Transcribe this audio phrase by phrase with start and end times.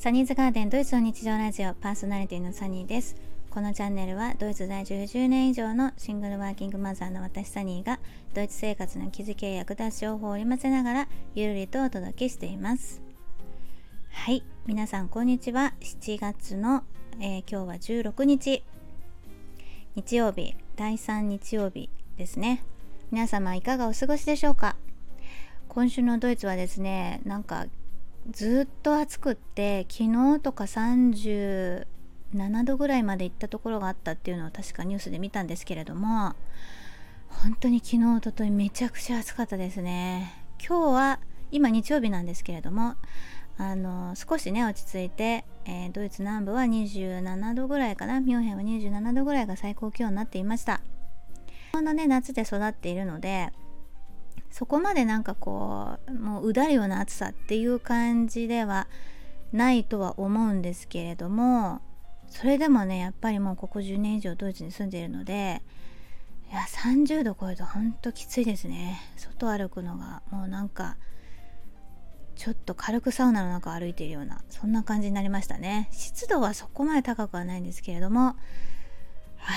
[0.00, 3.16] サニーズガーデンドイツの日常ラジオパーソナリティのサニーです。
[3.50, 8.00] このチャンネルはドイツ在住10年以上のシングルワーキングマザーの私サニーが
[8.32, 13.02] ドイツ生活の気づきや役立つ情報を織り交ぜながらゆるりとお届けしています。
[14.10, 14.42] はい。
[14.64, 15.74] 皆さんこんにちは。
[15.82, 16.82] 7月の、
[17.20, 18.64] えー、今日は16日。
[19.96, 22.64] 日曜日第3日曜日ですね。
[23.10, 24.76] 皆様いかがお過ごしでしょうか？
[25.68, 27.66] 今週のドイツはですねなんか
[28.30, 31.84] ずっと暑くって昨日とか37
[32.64, 36.34] 度ぐらいまで行ったところがあったっていうのを確かニュースで見たんですけれども
[37.28, 40.44] 本当に昨日おとといめちゃくちゃ暑かったですね。
[40.58, 41.20] 今日は
[41.52, 42.96] 今日曜日なんですけれども
[43.56, 50.80] あの少しね落ち着いて、えー、ドイツ南部は27度ぐらいかなミュンヘンは27度ぐらいが最高気温になっていました
[51.46, 53.52] 日本のね夏で育っているので
[54.50, 58.88] そこまでなんかこうもううだるような暑さっていう感じでは
[59.52, 61.80] ないとは思うんですけれども
[62.28, 65.62] それでもねやっぱりもうここ10年以上ドイツに住んでいるので
[66.50, 69.00] いや30度超えるとほんときついですね。
[69.16, 70.96] 外歩くのがもうなんか
[72.34, 75.88] ちょっと軽くサウナの中歩いているようなそんな感じになりましたね。
[75.92, 78.34] 湿度はそこまで高くはないんですけれども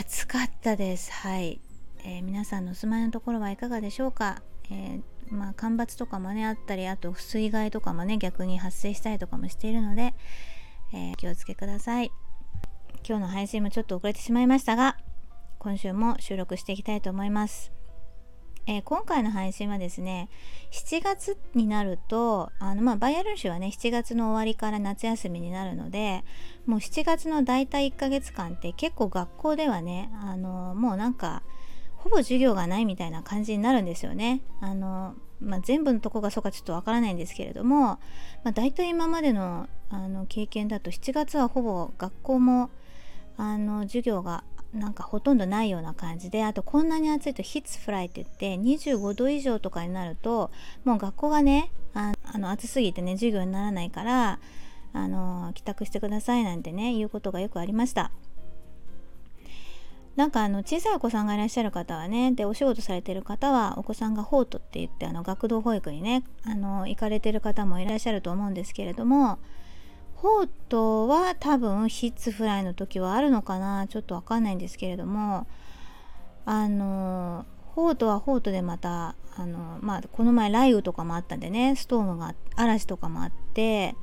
[0.00, 1.12] 暑かったです。
[1.12, 1.60] はい、
[2.04, 4.42] えー、皆さんのお住まいのところはいかがでしょうか？
[4.70, 10.14] えー、まあ、干ばつとかもねあったりあと水害とかもね逆に発生したりとかもしているので、
[10.92, 12.10] えー、気をつけください。
[13.06, 14.96] 今日の配信もちょっと遅れてしまいましたが
[15.58, 17.72] 今週も収録していきたいと思います、
[18.66, 20.28] えー、今回の配信はですね
[20.70, 26.24] 7月になるとあのまあバイエルン州はね7月の終わりから夏休みになるので
[26.66, 31.42] もう7月の大体1ヶ月間って結構学校ではねあのもうなんか
[32.02, 34.40] ほぼ授業がないみたいな感じになるんですよね。
[34.60, 37.98] あのまあ、全部のとこがそうかちょっとわからないんですけれども、
[38.44, 42.70] まあ、大体今までのあの経験だと7月はほぼ学校も
[43.36, 50.50] あの授業がなんかほとんどないような感じであとこんなに暑いとヒッツフライって言って25度以上とかになると
[50.84, 54.38] もう学校がねあの暑すぎてね授業にならないから
[54.92, 58.12] あの帰宅してくださいなんてねいうことがよくありました。
[60.16, 69.38] なんかあの小さいお子さんがいらっしゃる方はねでお仕事されてる方はお子さんがホートって言ってあの学童保育にねあの行かれてる方もいらっしゃると思うんですけれども
[70.16, 75.46] ホートは多分ヒッツフライの時はあるのかなちょっとわかんないんですけれども
[76.44, 83.94] あのホートはホートでまたあのまあこの前雷雨とかもあったんでねストームが嵐とかもあって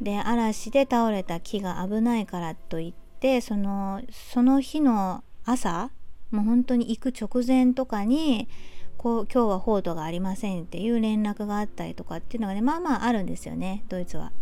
[0.00, 5.90] で嵐で倒れた木が危ないからといってそのその日の朝
[6.30, 8.48] もう本当に行く直前とかに
[8.98, 14.32] こう今日はホートがありませんっていう連絡があったりとかっていうのがねまあまああるんですよねドイツは。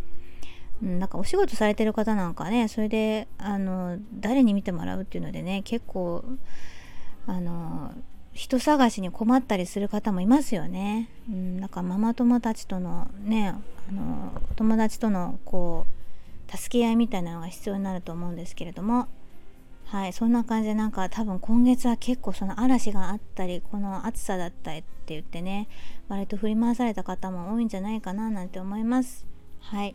[0.83, 6.25] うん、なんかお仕事されてる方なんかねそれであの誰に見てもらうっていうのでね結構
[7.27, 7.93] あの
[8.33, 11.09] 人探しに困ったりする方もいますよね。
[11.31, 13.55] うん、なんかママ友たちとのね
[13.89, 15.87] あの友達とのこ
[16.53, 19.09] う助け合いみたいなのが必要になると思うんですけれども
[19.87, 25.69] はいそんな感じでなんか多分今月は結構その嵐があったりこの暑さだったりって言ってね
[26.09, 29.27] 割と振り回された方も多いんじゃないかななんて思います
[29.61, 29.95] はい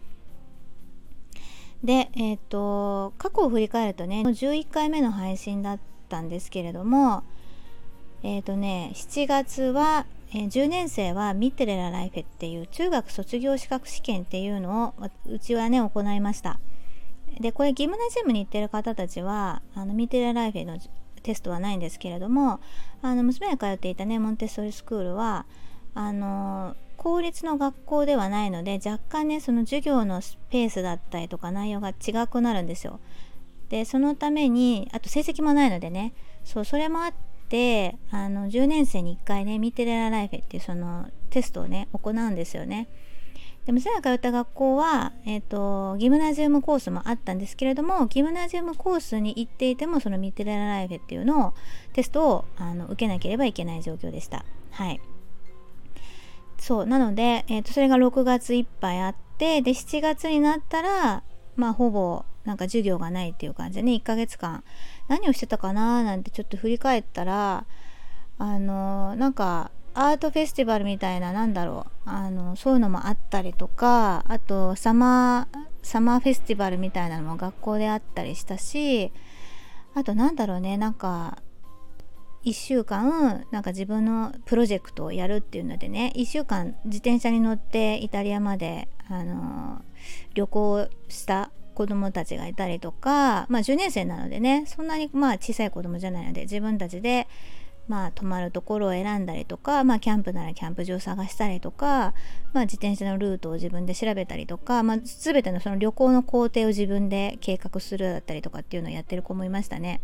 [1.83, 7.23] でえっ、ー、と過去を振り返るとね11回目の配信だったんですけれども
[8.23, 16.59] えっ、ー、とね7月はえー、10年生はミッテレラライフェっていう中学卒業資格試験っていうのをうちはね行いました。
[17.39, 20.77] でこれギムナジウムに行ってる方たちはあのミテラライフェの
[21.23, 22.59] テストはないんですけれども
[23.01, 25.45] あの娘が通っていたねモンテッソリスクールは
[25.93, 32.99] あの公立の学校ではないので若干ねその授業のスペースだったりとか内容が違くなるんですよ。
[33.69, 36.13] でそのためにあと成績もないのでね
[36.43, 37.13] そうそれもあっ
[37.49, 42.87] てあの10年生に1回ねミテレラライフェっていうそのテストをね行うんですよね。
[43.65, 51.53] で娘が通った学校は、えーと、ギムナジウムコースもあったんですけれどもギムナジウムコースに行っていてもそのミッテラライフェっていうのを
[51.93, 54.45] テストをあの受けなければいけない状況でした。
[54.71, 54.99] はい。
[56.57, 61.23] そうなので、えーと、それが6月いっぱいあってで7月になったら
[61.55, 64.63] まあほぼなんか授業がないっていう感じでね1ヶ月間
[65.07, 67.65] 何をしてたかななんてちょっと振り返ったら
[68.37, 79.11] あのー、なんかアートフェスティバルみたいななんだろうあのそういうのもあったりとかあとサマーサマーフェスティバルみたいなのも学校であったりしたし
[79.93, 81.41] あとなんだろうねなんか
[82.45, 89.81] 1週間なんか自分のプロジェクトをやるっていうのでね1週間自転車に乗ってイタリアまであの
[90.33, 97.27] 旅行した子供たちがいたりとか、まあ、10年生なのでねそんなにまあ小さい子供じゃないので自分たちで
[97.87, 102.13] まあ泊まるところを選んだりとか、まあ、キャンプならキャンプ場を探したりとか、
[102.53, 110.01] まあ、自転車のルートを自分で調べたりとか、まあ、全てのその旅行の工程を自分で計画するだったりとかっていうのをやってる子もいましたね。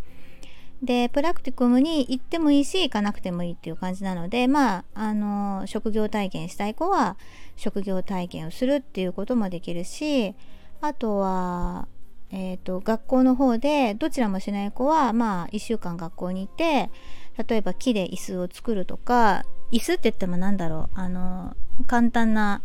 [0.82, 7.18] でプラクティクムに行ってもいいし行かなくてもいいっていう感じなのでまああの職業体験したい子は
[7.56, 10.36] 職業体験をするっていうこともできるし
[10.82, 11.88] あとは、
[12.30, 16.92] えーと、学校の方でどちらもしない子はまあ1週間学校にいて
[17.38, 21.56] 例えば木で椅子を作るとか椅子って言っても何だろうあの
[21.86, 22.62] 簡単な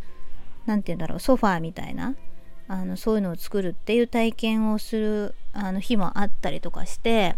[0.67, 2.15] 何て言うんだろうソファーみたいな
[2.69, 7.37] あのそういうのを作るっていう体験をするあの日もあったりとかして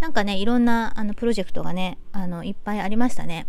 [0.00, 3.46] なんかねいろんなあのプロジェクトがねあのいっぱいありましたね。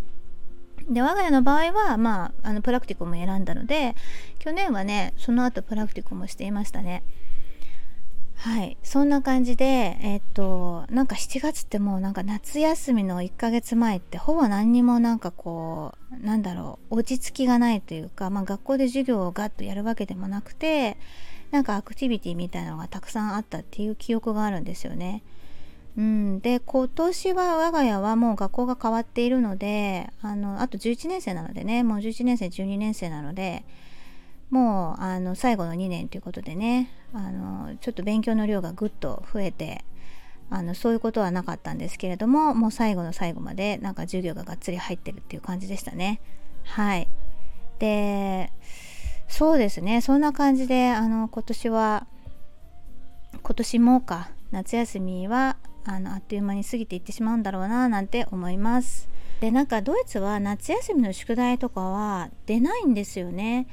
[0.90, 3.96] で我が家の場合はまああのプラクティコも選んだので
[4.40, 7.04] 去年はねその後プラクティコもしていましたね。
[8.44, 9.66] はいそんな感じで
[10.02, 20.98] えー、っとなんか7月ってもうなんか夏休みの1ヶ月前ってほぼ何にもなんかこうなんだろう落ち着きがないというか、まあ、学校で授業をガッとやるわけでもなくて
[21.52, 25.24] なんかアクティビティみたいなのがたくさんあったっていう記憶があるんですよね。
[25.98, 33.64] うん、で今年は我が家はもう学校が変わっているのであのあと11年生なのでねもう11年生12年生なので
[34.50, 39.84] もうあの最後の2年ということでねあのちょっと勉強の量がぐっと増えて
[40.50, 46.22] あのそういうことはなかったんですけれどももう最後の最後までなんか授業ががっつり入ってるっていう感じでしたね
[46.64, 47.08] はい
[47.80, 48.52] で
[49.28, 52.08] そうですねそんな感じであの今年は
[53.42, 59.10] 今年もか夏休みはあのあっという間に過ぎていってしまうんだろうななんて思います。
[59.42, 63.68] でなんかドイツは夏休みの宿題とかは出ないんですよね。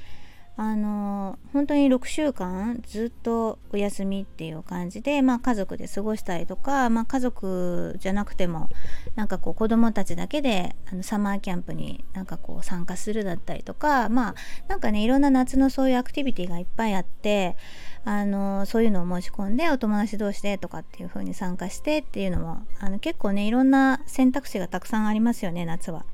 [0.63, 8.69] あの本当に6週間ずっとお休みっていう感じで、まあ、家族で過ごしたりとか、まあ、家族じゃなくても
[9.15, 14.35] なんかこう子供たちだけであのサマーキャンプになんかこう参加するだったりとかまあ
[14.69, 17.57] なんかねいろんな夏のそういうアクティビティがいっぱいあって
[18.05, 26.05] あのそういうのを申し込んでお友達同士でとかっていう風に参加してっていうのもあの結構ねいろんな選択肢がたくさんありますよね夏は。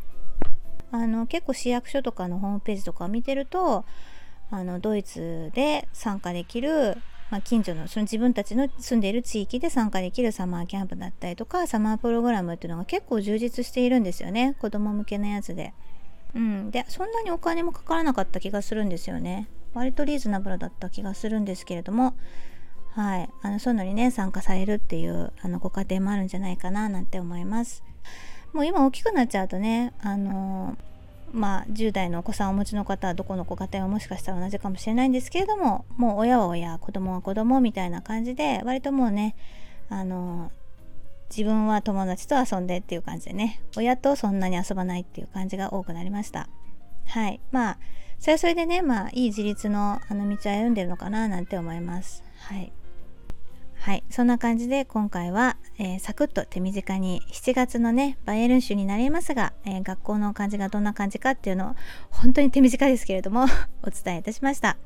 [0.92, 3.84] あの結構市役所とかのホームページとかを見てると
[4.50, 6.96] あのドイツで参加できる、
[7.30, 15.74] まあ、近所のその自分たちの住んでいる地域で参加できるサマーキャンプだったりとかサマープログラムっていうのが結構充実しているんですよね子供向けのやつで。
[16.34, 19.48] うん、でそんなにお金もかからなかった気がするんですよね。
[19.72, 22.14] 割とリーズナブルだった気がするんですけれども、
[22.92, 27.82] はい、あのそういうのにね参加されるっていうあのご家庭もあるんじゃないかななんて思います。
[28.52, 30.76] もう今大きくなっちゃうとねあの
[31.36, 39.36] まあ、10代のお子さんをお持ちの方はどこのご家庭はもしかしたら同じかもしれないんですけれどももう親は親子供は子供みたいな感じで割ともうね
[39.90, 40.50] あの
[41.28, 46.48] 自分は友達と遊んでっていう感じでね親とそんなに遊ばないっていう感じが多くなりました。
[47.06, 47.40] はい。
[47.52, 47.78] まあ
[48.18, 52.22] それはそれでねまあいい自立のあの道を歩んでるのかななんて思います。
[52.38, 52.72] はい。
[53.86, 61.74] はいそんな感じで今回は、えー、サクッと手短に7月のねバイエルン州になりますが、えー、学校の感じがどんな感じかっていうのを
[62.10, 63.44] 本当に手短ですけれども
[63.86, 64.76] お伝えいたしました。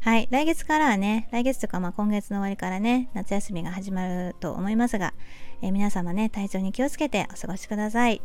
[0.00, 5.14] はい来月からはね来月とかまあ今月の終わりからね夏休みが始まると思いますが、
[5.62, 8.20] えー、皆様ね体調に気をつけてお過ごしください。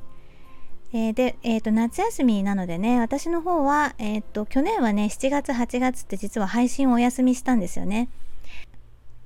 [0.91, 8.10] えー、で、えーと、夏休みなのでね私の方は、えーと去年はね7月8月って実は配信をお休みしたんですよね。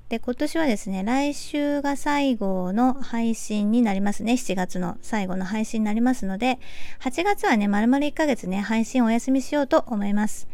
[0.10, 4.34] で、今年はですね、来週が最後の配信になりますね。
[4.34, 6.58] 7月の最後の配信になりますので、
[7.02, 10.48] 8月はね、丸々1ヶ月ね、配信お休みしようと思います。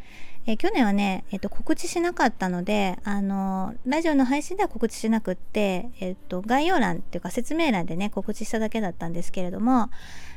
[0.48, 9.90] え、去年はね、えっ、と、告知しなかったので、あの、ラジオの配信では告知しなくって、えっ、と、概要欄っていうか説明欄でね、告知しただけだったんですけれども、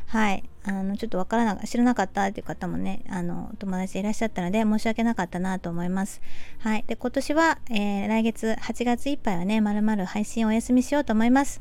[0.07, 0.43] はい。
[0.65, 6.23] あの、ちょっとわからなか、知らなかったっていう方もね、あの、友達いらっしゃったので、申し訳なかったなと思います。
[6.61, 6.85] はい。
[6.87, 11.61] で、今年は、えー、来月8月いっぱいはね、まるまる配信お休みしようと思います。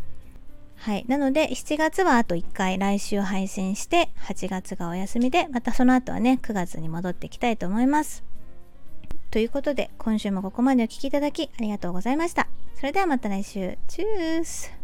[0.78, 1.04] はい。
[1.10, 8.24] なので、7月はあと1回来週配信して、8月がお休みで、またその後はね、9月に戻っていきたいと思います。
[9.38, 12.48] ということで、今週もここまでお聴きいただきありがとうございました。
[12.74, 13.78] それではまた来週。
[13.88, 14.77] チュース